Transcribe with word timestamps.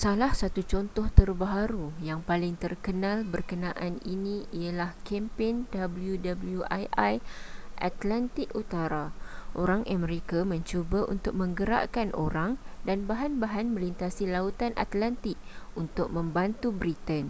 salah 0.00 0.30
satu 0.40 0.60
contoh 0.72 1.06
terbaharu 1.18 1.86
yang 2.08 2.20
paling 2.28 2.54
terkenal 2.64 3.16
berkenaan 3.34 3.94
ini 4.14 4.36
ialah 4.60 4.90
kempen 5.08 5.54
wwii 5.66 7.14
atlantik 7.88 8.46
utara 8.60 9.06
orang 9.62 9.82
amerika 9.94 10.38
mencuba 10.50 11.00
untuk 11.14 11.34
menggerakkan 11.40 12.08
orang 12.26 12.50
dan 12.88 12.98
bahan-bahan 13.10 13.66
melintasi 13.74 14.24
lautan 14.34 14.70
atlantik 14.84 15.34
untuk 15.80 16.06
membantu 16.16 16.68
britain 16.80 17.26